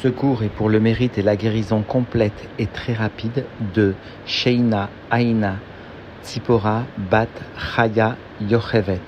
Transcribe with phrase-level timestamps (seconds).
[0.00, 3.94] Ce cours est pour le mérite et la guérison complète et très rapide de
[4.26, 5.54] Sheina Aina
[6.22, 9.00] Tzipora Bat Chaya Yochevet.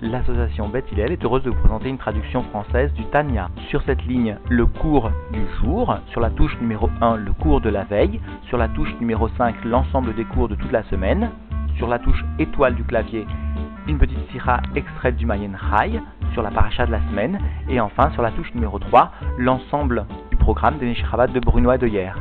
[0.00, 3.50] L'association Beth Hillel est heureuse de vous présenter une traduction française du Tanya.
[3.68, 5.94] Sur cette ligne, le cours du jour.
[6.10, 8.22] Sur la touche numéro 1, le cours de la veille.
[8.48, 11.30] Sur la touche numéro 5, l'ensemble des cours de toute la semaine.
[11.76, 13.26] Sur la touche étoile du clavier,
[13.86, 16.00] une petite sira extraite du Mayen Chai
[16.32, 17.38] sur la paracha de la semaine.
[17.68, 21.78] Et enfin, sur la touche numéro 3, l'ensemble du programme des Neshachabat de Bruno et
[21.78, 22.16] de hier.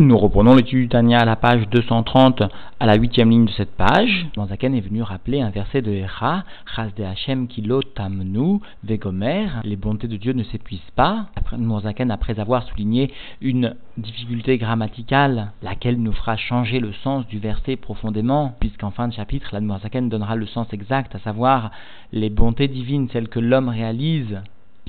[0.00, 2.44] Nous reprenons l'étude du Tania à la page 230,
[2.80, 4.28] à la huitième ligne de cette page.
[4.34, 9.76] Manzaken est venu rappeler un verset de Echa, Chas de Hashem kilo tamnu vegomer, les
[9.76, 11.26] bontés de Dieu ne s'épuisent pas.
[11.36, 11.58] Après,
[12.10, 18.54] après avoir souligné une difficulté grammaticale, laquelle nous fera changer le sens du verset profondément,
[18.58, 21.72] puisqu'en fin de chapitre, la Manzaken donnera le sens exact, à savoir
[22.10, 24.40] les bontés divines, celles que l'homme réalise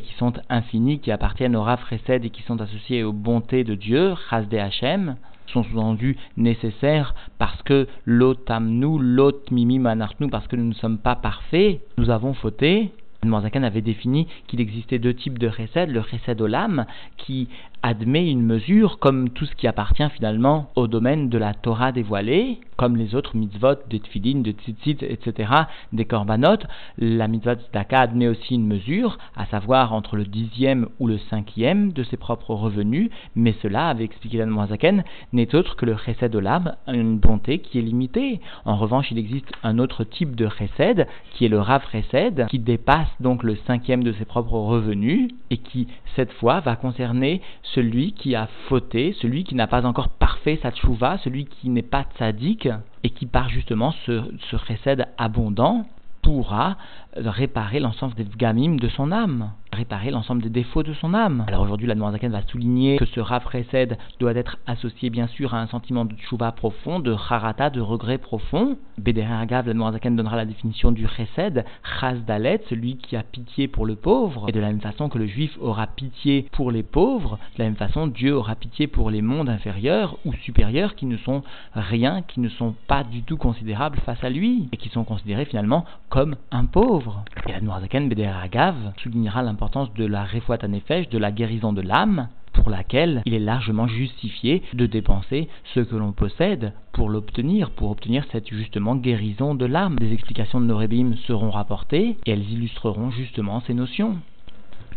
[0.01, 4.13] qui sont infinis, qui appartiennent au Rav et qui sont associés aux bontés de Dieu,
[4.29, 5.15] Chasde Hashem,
[5.47, 11.15] sont sous-entendus nécessaires parce que l'otamnu, l'ot mimi manartnu, parce que nous ne sommes pas
[11.15, 12.91] parfaits, nous avons fauté.
[13.23, 16.85] Zakan avait défini qu'il existait deux types de chesed, le chesed olam,
[17.17, 17.49] qui
[17.83, 22.59] admet une mesure comme tout ce qui appartient finalement au domaine de la Torah dévoilée,
[22.77, 25.51] comme les autres mitzvot, des tfilin, de tzitzit, etc.,
[25.93, 26.57] des korbanot.
[26.97, 31.91] La mitzvah tzedaka admet aussi une mesure, à savoir entre le dixième ou le cinquième
[31.91, 36.35] de ses propres revenus, mais cela, avait expliqué la Zaken, n'est autre que le chesed
[36.35, 38.41] olam, une bonté qui est limitée.
[38.65, 42.59] En revanche, il existe un autre type de chesed, qui est le rav chesed, qui
[42.59, 47.41] dépasse donc le cinquième de ses propres revenus, et qui, cette fois, va concerner
[47.73, 51.81] celui qui a fauté, celui qui n'a pas encore parfait sa tchouva, celui qui n'est
[51.81, 52.69] pas tzaddik,
[53.03, 55.85] et qui par justement ce, ce récède abondant
[56.21, 56.77] pourra
[57.15, 61.45] réparer l'ensemble des gamim de son âme réparer l'ensemble des défauts de son âme.
[61.47, 65.61] Alors aujourd'hui, la Noirzaken va souligner que ce précède doit être associé bien sûr à
[65.61, 68.77] un sentiment de tchouva profond, de harata, de regret profond.
[68.97, 71.65] Bédérer Agav, la Noirzaken donnera la définition du chesed,
[71.99, 74.45] chas dalet, celui qui a pitié pour le pauvre.
[74.49, 77.65] Et de la même façon que le juif aura pitié pour les pauvres, de la
[77.65, 81.43] même façon Dieu aura pitié pour les mondes inférieurs ou supérieurs qui ne sont
[81.73, 85.45] rien, qui ne sont pas du tout considérables face à lui et qui sont considérés
[85.45, 87.23] finalement comme un pauvre.
[87.47, 89.60] Et la Noirzaken, Bédérer Agav, soulignera l'importance
[89.95, 90.25] de la
[90.67, 95.79] nefesh, de la guérison de l'âme, pour laquelle il est largement justifié de dépenser ce
[95.79, 99.95] que l'on possède pour l'obtenir, pour obtenir cette justement guérison de l'âme.
[99.97, 104.17] Des explications de Norébim seront rapportées et elles illustreront justement ces notions.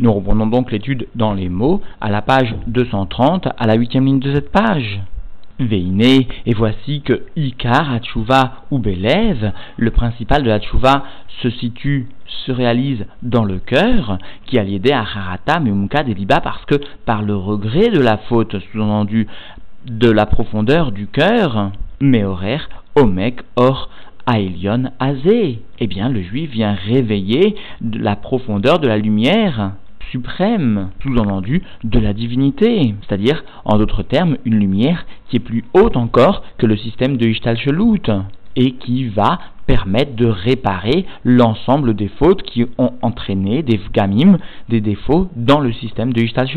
[0.00, 4.18] Nous reprenons donc l'étude dans les mots à la page 230, à la huitième ligne
[4.18, 5.00] de cette page.
[5.60, 11.04] Veine, et voici que Ikar, Hatshuva ou Belev, le principal de la Hatshuva,
[11.42, 16.64] se situe, se réalise dans le cœur, qui a l'idée à Harata, Memumka, Deliba, parce
[16.64, 16.74] que
[17.06, 19.28] par le regret de la faute, sous-entendu
[19.86, 21.70] de la profondeur du cœur,
[22.00, 22.58] Meorer,
[22.96, 23.90] Omek, Or,
[24.26, 29.72] Aelion, Azé, eh bien le juif vient réveiller la profondeur de la lumière
[30.10, 35.96] suprême, sous-entendu de la divinité, c'est-à-dire, en d'autres termes, une lumière qui est plus haute
[35.96, 37.56] encore que le système de Ishtal
[38.56, 44.38] et qui va permettre de réparer l'ensemble des fautes qui ont entraîné des gamim,
[44.68, 46.48] des défauts dans le système de Ishtal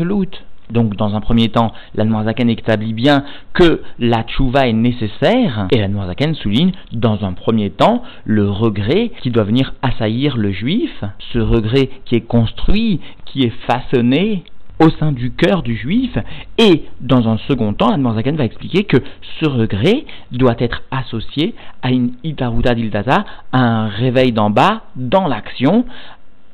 [0.70, 3.24] donc, dans un premier temps, la Noirzaken établit bien
[3.54, 9.12] que la tchouva est nécessaire, et la Noirzaken souligne, dans un premier temps, le regret
[9.22, 14.44] qui doit venir assaillir le juif, ce regret qui est construit, qui est façonné
[14.80, 16.16] au sein du cœur du juif,
[16.58, 18.98] et dans un second temps, la Noirzaken va expliquer que
[19.40, 25.26] ce regret doit être associé à une itaruta dildaza, à un réveil d'en bas dans
[25.26, 25.84] l'action,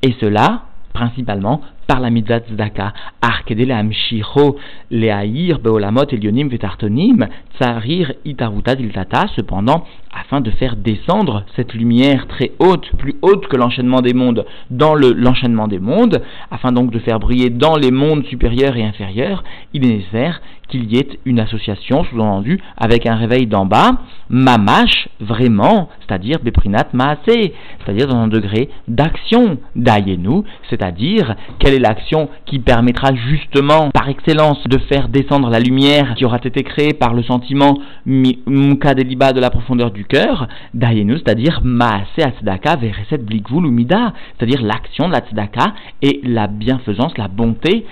[0.03, 0.63] et cela
[0.95, 2.93] principalement par la mitzvah tzedaka.
[3.23, 4.57] Arkedele amshiro
[4.91, 7.27] leahir beolamot elionim vetartonim
[7.59, 9.27] tsarir itaruta diltata.
[9.37, 9.85] Cependant,
[10.15, 14.95] afin de faire descendre cette lumière très haute, plus haute que l'enchaînement des mondes, dans
[14.95, 19.43] l'enchaînement des mondes, afin donc de faire briller dans les mondes supérieurs et inférieurs,
[19.73, 23.99] il est nécessaire qu'il y ait une association, sous-entendu, avec un réveil d'en bas,
[24.31, 32.59] mamash, vraiment, c'est-à-dire beprinat maase, c'est-à-dire dans un degré d'action, d'ayenu, c'est-à-dire quelle l'action qui
[32.59, 37.23] permettra justement, par excellence, de faire descendre la lumière qui aura été créée par le
[37.23, 44.13] sentiment muka deliba de la profondeur du cœur, d'ayenu, c'est-à-dire maase atzedaka vereset blikvul umida,
[44.37, 47.87] c'est-à-dire l'action de la tzedaka et la bienfaisance, la bonté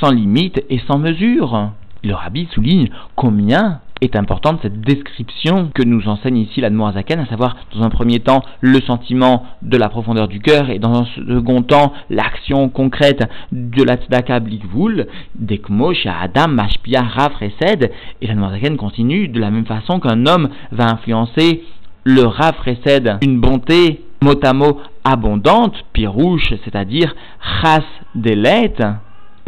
[0.00, 1.70] sans limite et sans mesure.
[2.02, 7.26] Le rabbi souligne combien est importante, cette description que nous enseigne ici la Zaken, à
[7.26, 11.04] savoir, dans un premier temps, le sentiment de la profondeur du cœur, et dans un
[11.04, 18.50] second temps, l'action concrète de la tzedaka blikvul, dekmo, Adam, mashpia, raf, resed, et la
[18.50, 21.62] Zaken continue de la même façon qu'un homme va influencer
[22.04, 27.14] le raf, resed, une bonté mot à mot abondante, pirouche, c'est-à-dire
[27.62, 28.74] chas delet,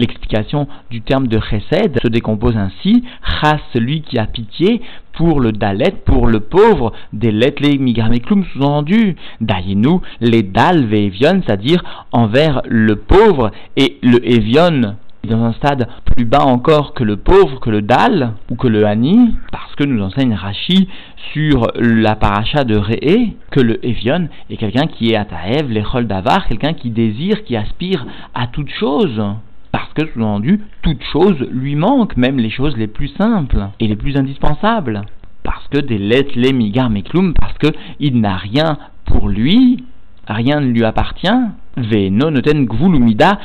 [0.02, 3.04] L'explication du terme de chesed se décompose ainsi.
[3.22, 4.82] Chas celui qui a pitié
[5.12, 11.84] pour le dalet, pour le pauvre, des les migameklum sous-entendu, dayenu les dal ve'evion, c'est-à-dire
[12.10, 14.96] envers le pauvre et le evion
[15.28, 18.84] dans un stade plus bas encore que le pauvre, que le dal ou que le
[18.84, 20.88] hani, parce que nous enseigne Rashi
[21.32, 26.08] sur la paracha de Réé, que le Evion est quelqu'un qui est à Taev, l'échol
[26.08, 28.04] d'Avar, quelqu'un qui désire, qui aspire
[28.34, 29.22] à toute chose.
[29.73, 33.97] Parce que, sous-entendu, toute chose lui manque, même les choses les plus simples et les
[33.97, 35.03] plus indispensables.
[35.43, 36.91] Parce que des lettres, les migar,
[37.41, 39.85] parce qu'il n'a rien pour lui,
[40.29, 41.29] rien ne lui appartient.
[41.77, 43.39] Veno gvulumida.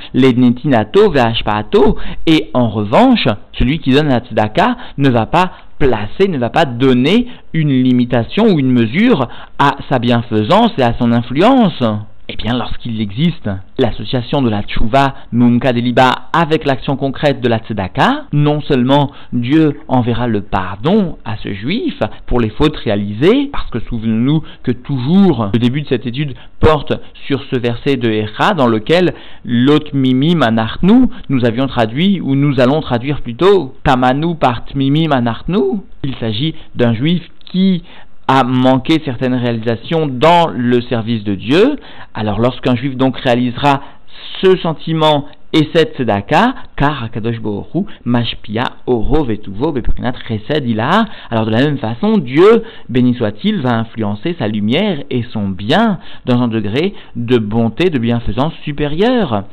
[2.26, 6.66] Et en revanche, celui qui donne la tzedaka ne va pas placer, ne va pas
[6.66, 9.28] donner une limitation ou une mesure
[9.60, 11.82] à sa bienfaisance et à son influence.
[12.30, 17.60] Eh bien, lorsqu'il existe l'association de la tchouva Mumka Deliba avec l'action concrète de la
[17.60, 23.70] tzedaka, non seulement Dieu enverra le pardon à ce juif pour les fautes réalisées, parce
[23.70, 26.92] que souvenons-nous que toujours le début de cette étude porte
[27.28, 29.14] sur ce verset de Echa dans lequel
[29.46, 35.80] l'ot mimi manartnu, nous avions traduit, ou nous allons traduire plutôt, tamanu part mimi manartnu.
[36.04, 37.84] Il s'agit d'un juif qui
[38.28, 41.78] a manqué certaines réalisations dans le service de Dieu,
[42.14, 43.82] alors lorsqu'un juif donc réalisera
[44.42, 47.40] ce sentiment et cette tzedaka, car Akadosh
[48.04, 50.14] Mashpia, Oro, Vetuvo, Beprinat,
[50.66, 55.48] Ilaha, alors de la même façon, Dieu, béni soit-il, va influencer sa lumière et son
[55.48, 59.46] bien dans un degré de bonté, de bienfaisance supérieure.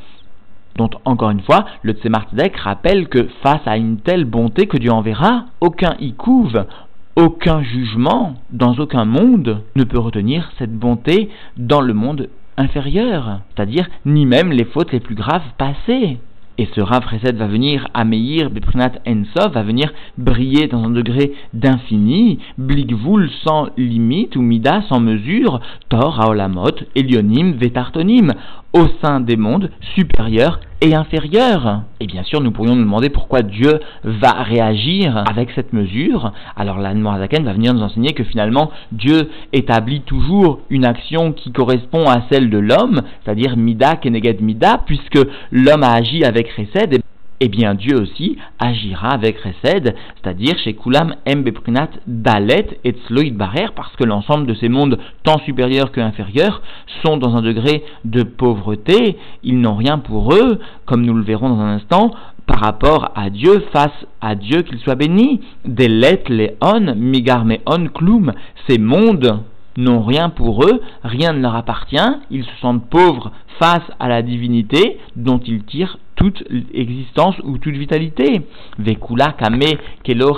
[0.77, 2.27] Donc, encore une fois, le Tzemar
[2.63, 6.67] rappelle que face à une telle bonté que Dieu enverra, aucun couve
[7.17, 13.89] aucun jugement dans aucun monde ne peut retenir cette bonté dans le monde inférieur, c'est-à-dire
[14.05, 16.19] ni même les fautes les plus graves passées.
[16.57, 21.33] Et ce Rav va venir à Meir Beprinat Ensov, va venir briller dans un degré
[21.53, 28.35] d'infini, Blikvul sans limite ou Mida sans mesure, Tor, Aolamot, Elionim, Vetartonim,
[28.73, 31.83] au sein des mondes supérieurs et inférieurs.
[32.01, 36.33] Et bien sûr, nous pourrions nous demander pourquoi Dieu va réagir avec cette mesure.
[36.57, 41.53] Alors la Zaken va venir nous enseigner que finalement, Dieu établit toujours une action qui
[41.53, 45.19] correspond à celle de l'homme, c'est-à-dire Mida Keneged Mida, puisque
[45.51, 47.03] l'homme a agi avec Chesed
[47.45, 53.67] eh bien Dieu aussi agira avec Resed, c'est-à-dire chez Kulam Mbeprinat Dalet et Tzloïd Barer,
[53.77, 56.63] parce que l'ensemble de ces mondes, tant supérieurs que inférieurs,
[57.05, 61.51] sont dans un degré de pauvreté, ils n'ont rien pour eux, comme nous le verrons
[61.51, 62.13] dans un instant,
[62.47, 65.43] par rapport à Dieu, face à Dieu qu'il soit béni.
[65.67, 68.33] Delet Leon, Migar Meon Klum,
[68.67, 69.41] ces mondes
[69.77, 71.99] n'ont rien pour eux, rien ne leur appartient,
[72.31, 77.75] ils se sentent pauvres face à la divinité dont ils tirent toute existence ou toute
[77.75, 78.43] vitalité.
[78.79, 80.37] Vekula kame kelo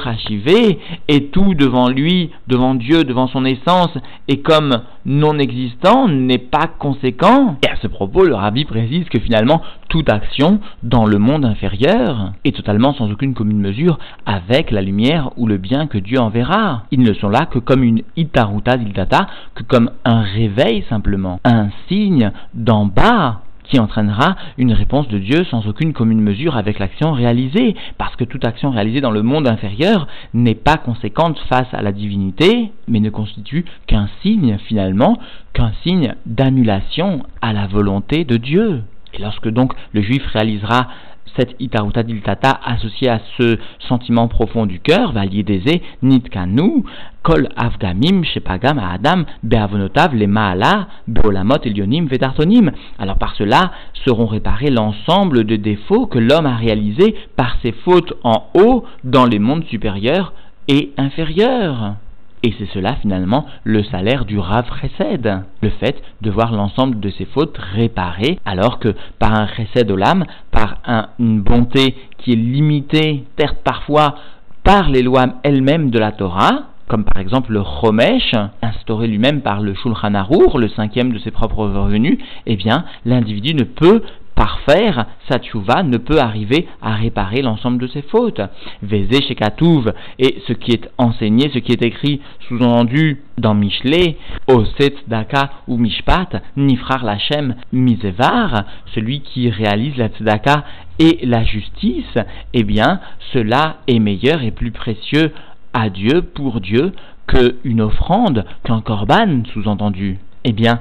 [1.08, 3.96] et tout devant lui, devant Dieu, devant son essence,
[4.28, 7.56] est comme non existant, n'est pas conséquent.
[7.64, 12.32] Et à ce propos, le rabbi précise que finalement, toute action dans le monde inférieur
[12.44, 16.84] est totalement sans aucune commune mesure avec la lumière ou le bien que Dieu enverra.
[16.90, 21.68] Ils ne sont là que comme une itaruta dildata, que comme un réveil simplement, un
[21.88, 27.12] signe d'en bas qui entraînera une réponse de Dieu sans aucune commune mesure avec l'action
[27.12, 31.82] réalisée, parce que toute action réalisée dans le monde inférieur n'est pas conséquente face à
[31.82, 35.18] la divinité, mais ne constitue qu'un signe finalement,
[35.52, 38.82] qu'un signe d'annulation à la volonté de Dieu.
[39.14, 40.88] Et lorsque donc le juif réalisera
[41.36, 46.84] cette itaruta diltata associée à ce sentiment profond du cœur, valideze nitkanu,
[47.22, 52.70] kol avdamim shepagam adam beavonotav le maala beolamot elionim vedartonim.
[52.98, 53.72] Alors par cela
[54.04, 59.26] seront réparés l'ensemble de défauts que l'homme a réalisés par ses fautes en haut dans
[59.26, 60.32] les mondes supérieurs
[60.68, 61.96] et inférieurs.
[62.42, 67.10] Et c'est cela finalement le salaire du Rav Chesed, le fait de voir l'ensemble de
[67.10, 70.78] ses fautes réparées, alors que par un Chesed Olam, par
[71.18, 74.16] une bonté qui est limitée, certes parfois
[74.62, 79.60] par les lois elles-mêmes de la Torah, comme par exemple le Chomesh, instauré lui-même par
[79.60, 84.02] le Shulchan Arour, le cinquième de ses propres revenus, eh bien, l'individu ne peut
[84.36, 88.40] parfaire sa tchouva ne peut arriver à réparer l'ensemble de ses fautes.
[88.82, 94.16] Vézé chez Katouv, et ce qui est enseigné, ce qui est écrit, sous-entendu dans Michelet,
[94.46, 98.64] Oset Daka ou Mishpat, Nifrar Lachem Misevar,
[98.94, 100.64] celui qui réalise la tzedaka
[100.98, 102.18] et la justice,
[102.54, 103.00] eh bien,
[103.32, 105.32] cela est meilleur et plus précieux
[105.76, 106.92] à Dieu, pour Dieu,
[107.26, 110.18] qu'une offrande, qu'un korban, sous-entendu.
[110.44, 110.80] Eh bien,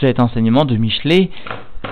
[0.00, 1.30] cet enseignement de Michelet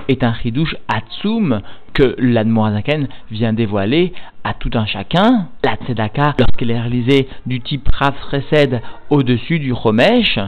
[0.08, 1.62] est un chidouche atsum
[1.94, 4.12] que l'Admorazaken vient dévoiler
[4.44, 5.48] à tout un chacun.
[5.64, 8.14] La tzedaka, lorsqu'elle est réalisée du type Rav
[9.08, 10.38] au-dessus du Romesh,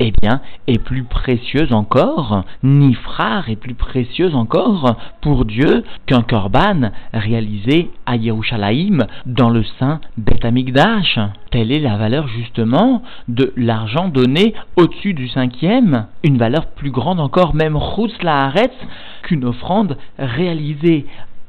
[0.00, 6.22] eh bien, est plus précieuse encore, ni frère est plus précieuse encore pour Dieu qu'un
[6.22, 11.18] korban réalisé à Yerushalayim dans le saint Beth Amikdash.
[11.50, 17.20] Telle est la valeur justement de l'argent donné au-dessus du cinquième, une valeur plus grande
[17.20, 18.16] encore, même Chutz
[19.22, 21.06] qu'une offrande réalisée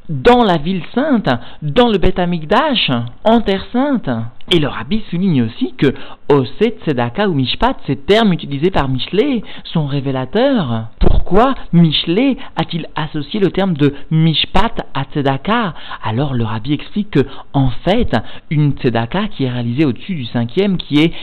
[0.10, 1.30] dans la ville sainte,
[1.62, 2.92] dans le Beth Amikdash,
[3.24, 4.10] en terre sainte.
[4.54, 5.94] Et le rabbi souligne aussi que
[6.28, 10.88] Oset, Tzedaka ou Mishpat, ces termes utilisés par Michelet, sont révélateurs.
[11.00, 15.74] Pourquoi Michelet a-t-il associé le terme de Mishpat à Tzedaka?
[16.04, 18.14] Alors le rabbi explique que, en fait,
[18.50, 21.14] une Tzedaka qui est réalisée au-dessus du cinquième, qui est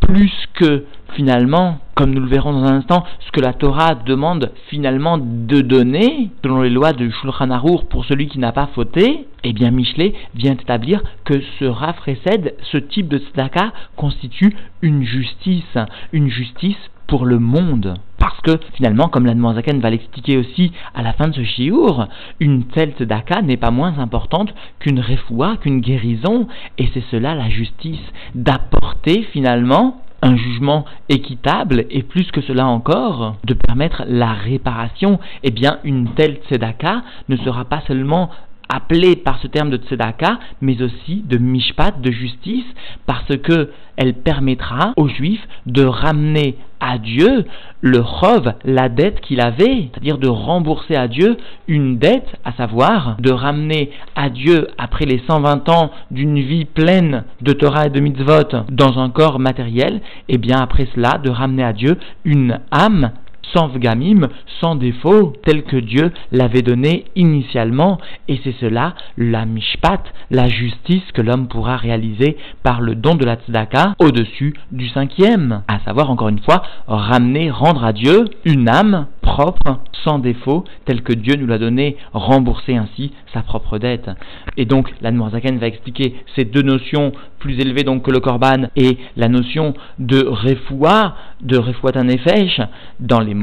[0.00, 4.52] plus que finalement, comme nous le verrons dans un instant, ce que la Torah demande
[4.68, 9.26] finalement de donner, selon les lois de Shulchan Arour, pour celui qui n'a pas fauté,
[9.44, 15.78] eh bien Michelet vient établir que ce rafraîcède, ce type de tzedaka, constitue une justice,
[16.12, 16.76] une justice
[17.06, 17.94] pour le monde.
[18.18, 22.06] Parce que finalement, comme l'Admoazaken va l'expliquer aussi à la fin de ce chiour,
[22.40, 26.46] une telle tzedaka n'est pas moins importante qu'une refoua, qu'une guérison,
[26.78, 28.00] et c'est cela la justice,
[28.34, 35.50] d'apporter finalement un jugement équitable et plus que cela encore, de permettre la réparation, eh
[35.50, 38.30] bien une telle tzedaka ne sera pas seulement
[38.72, 42.64] appelée par ce terme de tzedaka, mais aussi de mishpat, de justice,
[43.06, 47.44] parce que elle permettra aux juifs de ramener à Dieu
[47.80, 51.36] le chov, la dette qu'il avait, c'est-à-dire de rembourser à Dieu
[51.68, 57.24] une dette, à savoir de ramener à Dieu, après les 120 ans d'une vie pleine
[57.40, 61.64] de Torah et de mitzvot dans un corps matériel, et bien après cela de ramener
[61.64, 63.12] à Dieu une âme
[63.54, 64.28] sans vgamim,
[64.60, 71.10] sans défaut, tel que Dieu l'avait donné initialement, et c'est cela la mishpat, la justice
[71.12, 76.10] que l'homme pourra réaliser par le don de la tzedaka au-dessus du cinquième, à savoir
[76.10, 81.36] encore une fois ramener, rendre à Dieu une âme propre, sans défaut, tel que Dieu
[81.36, 84.10] nous l'a donné, rembourser ainsi sa propre dette.
[84.56, 88.98] Et donc l'Anmoazaken va expliquer ces deux notions plus élevées donc que le korban et
[89.16, 92.60] la notion de refoua, de refouat nefesh,
[93.00, 93.34] dans les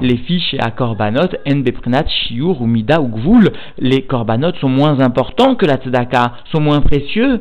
[0.00, 5.00] les fiches à korbanot, en beprenat, shiur ou mida ou gvul, les korbanot sont moins
[5.00, 7.40] importants que la tzedaka, sont moins précieux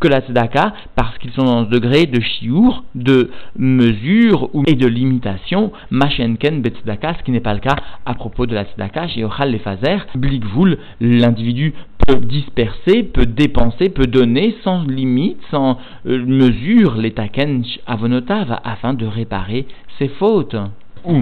[0.00, 4.86] que la tzedaka parce qu'ils sont dans ce degré de shiur, de mesure et de
[4.86, 7.76] limitation, machenken betzedaka, ce qui n'est pas le cas
[8.06, 11.74] à propos de la tzedaka, chez Ochal Lefazer, blikvul, l'individu
[12.06, 18.94] peut disperser, peut dépenser, peut donner sans limite, sans euh, mesure, les taken avonotav, afin
[18.94, 19.66] de réparer
[19.98, 20.56] ses fautes
[21.04, 21.16] ou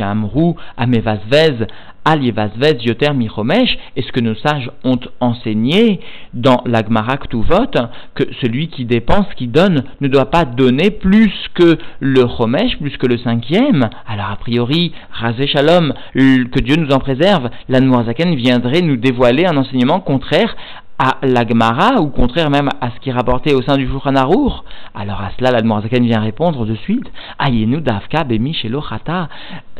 [0.00, 1.66] Amrou Amevazvez
[2.04, 6.00] Alievazvez Yoter Michomesh, est ce que nos sages ont enseigné
[6.34, 7.70] dans l'Agmara Ktuvot,
[8.14, 12.96] que celui qui dépense, qui donne, ne doit pas donner plus que le Chomesh, plus
[12.96, 13.88] que le cinquième?
[14.08, 19.56] Alors a priori, Razé Shalom, que Dieu nous en préserve, l'Anmoazaken viendrait nous dévoiler un
[19.56, 20.56] enseignement contraire
[20.98, 25.20] à l'Agmara, ou contraire même à ce qui est rapporté au sein du Shulchan Alors
[25.20, 29.28] à cela, l'Admorazaken vient répondre de suite, Ayenu Davka Bemi Shelochata,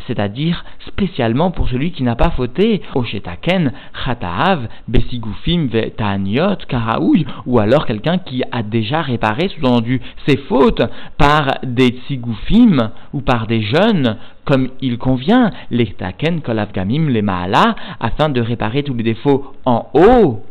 [0.07, 3.73] c'est-à-dire spécialement pour celui qui n'a pas fauté, Oshetaken
[4.05, 10.83] Chataav Besigufim Vetaniot Karaouy, ou alors quelqu'un qui a déjà réparé, sous-entendu, ses fautes
[11.19, 17.77] par des Tsigufim ou par des jeunes, comme il convient, les Taken Kolavgamim les Maala,
[18.01, 20.43] afin de réparer tous les défauts en haut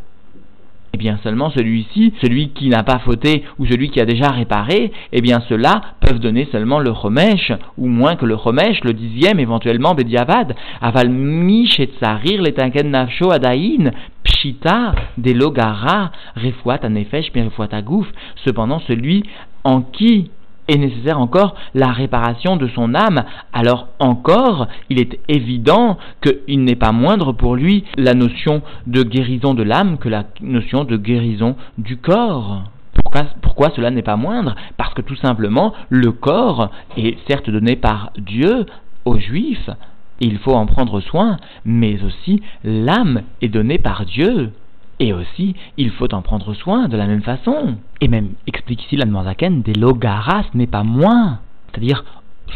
[0.94, 4.92] eh bien seulement celui-ci, celui qui n'a pas fauté ou celui qui a déjà réparé,
[5.12, 9.40] eh bien ceux-là peuvent donner seulement le remèche, ou moins que le remèche, le dixième
[9.40, 17.72] éventuellement bediavad, aval mish et tsarir les tanken nafsho adaïn, pshita, delogara, refuat anefesh, refuat
[17.72, 18.06] agouf,
[18.44, 19.24] cependant celui
[19.64, 20.30] en qui
[20.72, 26.76] est nécessaire encore la réparation de son âme, alors encore il est évident qu'il n'est
[26.76, 31.56] pas moindre pour lui la notion de guérison de l'âme que la notion de guérison
[31.78, 32.64] du corps.
[33.02, 34.54] Pourquoi, pourquoi cela n'est pas moindre?
[34.76, 38.66] Parce que tout simplement, le corps est certes donné par Dieu
[39.04, 39.70] aux Juifs,
[40.20, 44.52] il faut en prendre soin, mais aussi l'âme est donnée par Dieu.
[45.00, 47.76] Et aussi, il faut en prendre soin de la même façon.
[48.00, 51.40] Et même, explique ici la Zaken, des logaras n'est pas moins.
[51.70, 52.04] C'est-à-dire,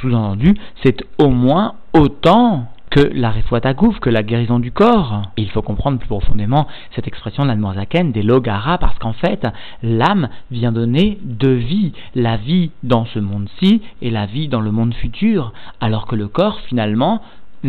[0.01, 5.23] sous-entendu, c'est au moins autant que la réfoitagouf, que la guérison du corps.
[5.37, 7.49] il faut comprendre plus profondément cette expression de
[8.13, 9.47] des logara, parce qu'en fait,
[9.83, 14.71] l'âme vient donner deux vies, la vie dans ce monde-ci et la vie dans le
[14.71, 17.21] monde futur, alors que le corps, finalement,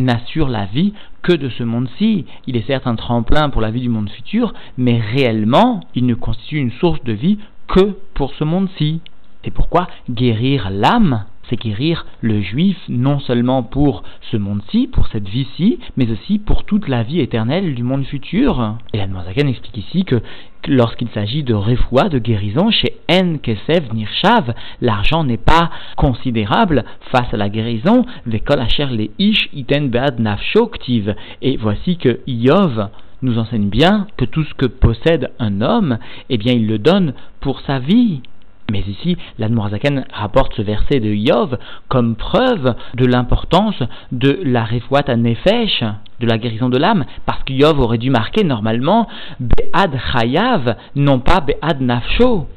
[0.04, 2.25] n'assure la vie que de ce monde-ci.
[2.48, 6.16] Il est certes un tremplin pour la vie du monde futur, mais réellement, il ne
[6.16, 9.01] constitue une source de vie que pour ce monde-ci.
[9.44, 11.25] C'est pourquoi guérir l'âme?
[11.50, 16.63] C'est guérir le juif non seulement pour ce monde-ci, pour cette vie-ci, mais aussi pour
[16.63, 18.77] toute la vie éternelle du monde futur.
[18.94, 19.08] Et la
[19.48, 20.22] explique ici que
[20.68, 27.34] lorsqu'il s'agit de refoua, de guérison, chez En Kesev Nirshav, l'argent n'est pas considérable face
[27.34, 31.16] à la guérison, Vekol Asher le Ish Iten Bead Nafshoktiv.
[31.42, 32.89] Et voici que Yov
[33.22, 35.98] nous enseigne bien que tout ce que possède un homme,
[36.30, 38.22] eh bien il le donne pour sa vie.
[38.70, 41.58] Mais ici, l'Admorazaken rapporte ce verset de Yov
[41.88, 43.82] comme preuve de l'importance
[44.12, 45.84] de la refouat Nefesh,
[46.20, 49.08] de la guérison de l'âme, parce que Yov aurait dû marquer normalement
[49.40, 52.48] Be'ad Chayav, non pas Be'ad Nafsho.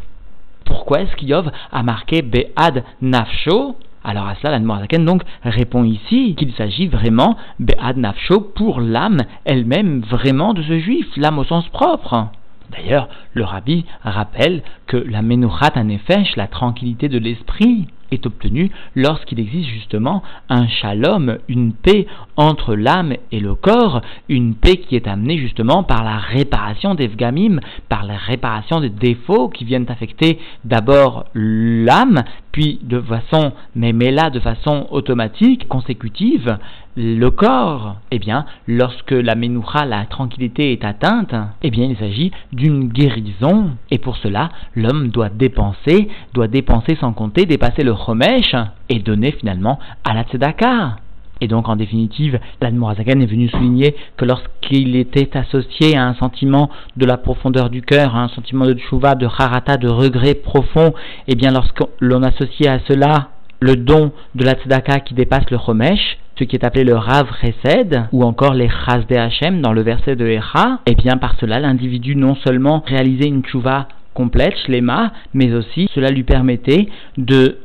[0.65, 6.55] Pourquoi est-ce qu'Yov a marqué Be'ad Nafsho alors à cela, l'Admorazaken donc répond ici qu'il
[6.55, 12.31] s'agit vraiment Be'ad Nafsho pour l'âme elle-même vraiment de ce juif, l'âme au sens propre.
[12.71, 19.41] D'ailleurs, le rabbi rappelle que la menuchat anefesh, la tranquillité de l'esprit, est obtenue lorsqu'il
[19.41, 25.07] existe justement un shalom, une paix entre l'âme et le corps, une paix qui est
[25.07, 30.39] amenée justement par la réparation des vgamim, par la réparation des défauts qui viennent affecter
[30.65, 36.59] d'abord l'âme, puis de façon, mais, mais là de façon automatique, consécutive,
[36.97, 42.33] le corps, eh bien, lorsque la menoucha, la tranquillité est atteinte, eh bien, il s'agit
[42.53, 43.71] d'une guérison.
[43.91, 48.57] Et pour cela, l'homme doit dépenser, doit dépenser sans compter, dépasser le chomesh
[48.89, 50.97] et donner finalement à la tzedaka.
[51.41, 56.71] Et donc, en définitive, l'Admorazagan est venu souligner que lorsqu'il était associé à un sentiment
[56.97, 60.93] de la profondeur du cœur, à un sentiment de tchouva, de harata, de regret profond,
[61.29, 63.29] eh bien, lorsqu'on associait à cela
[63.61, 67.29] le don de la tzedaka qui dépasse le chomesh, ce qui est appelé le Rav
[67.43, 71.35] Resed, ou encore les Chaz de dans le verset de Echa, et eh bien par
[71.39, 76.89] cela l'individu non seulement réalisait une tchouva complète, shlema, mais aussi cela lui permettait
[77.19, 77.59] de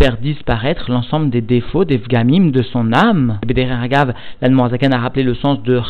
[0.00, 3.38] faire disparaître l'ensemble des défauts, des vgamim de son âme.
[3.46, 5.80] Bederagav, l'Anmoazakan a rappelé le sens de,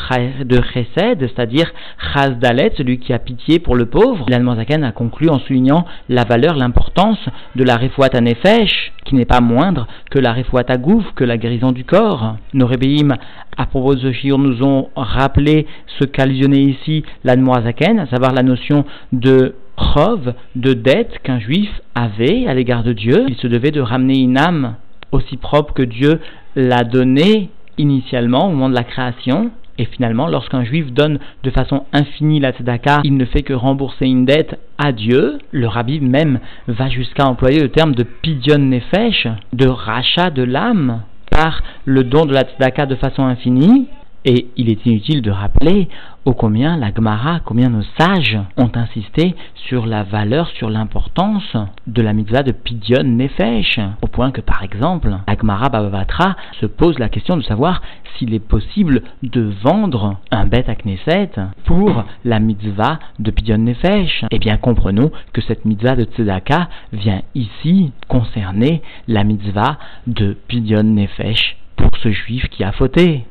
[0.44, 1.70] de chesed, c'est-à-dire
[2.12, 4.26] chazdalet, celui qui a pitié pour le pauvre.
[4.28, 7.18] L'Anmoazakan a conclu en soulignant la valeur, l'importance
[7.54, 11.72] de la refouat nefesh, qui n'est pas moindre que la refouat gouf, que la guérison
[11.72, 12.36] du corps.
[12.52, 13.16] Nos rébéim,
[13.56, 15.66] à propos de ce nous ont rappelé
[15.98, 22.46] ce qu'allusionnait ici l'Anmoazaken, à savoir la notion de preuve de dette qu'un juif avait
[22.46, 23.26] à l'égard de Dieu.
[23.28, 24.74] Il se devait de ramener une âme
[25.12, 26.20] aussi propre que Dieu
[26.56, 29.50] l'a donnée initialement au moment de la création.
[29.78, 34.06] Et finalement, lorsqu'un juif donne de façon infinie la tzedaka, il ne fait que rembourser
[34.06, 35.38] une dette à Dieu.
[35.52, 41.02] Le rabbi même va jusqu'à employer le terme de pidyon nefesh, de rachat de l'âme,
[41.30, 43.86] par le don de la tzedaka de façon infinie.
[44.28, 45.88] Et il est inutile de rappeler
[46.24, 52.02] ô combien la Gemara, combien nos sages ont insisté sur la valeur, sur l'importance de
[52.02, 56.98] la mitzvah de Pidyon Nefesh, au point que par exemple, la Gemara Babavatra se pose
[56.98, 57.80] la question de savoir
[58.18, 61.30] s'il est possible de vendre un bête à Knesset
[61.64, 64.24] pour la mitzvah de Pidyon Nefesh.
[64.32, 70.82] Eh bien, comprenons que cette mitzvah de Tzedaka vient ici concerner la mitzvah de Pidyon
[70.82, 73.24] Nefesh pour ce juif qui a fauté.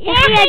[0.00, 0.42] Merci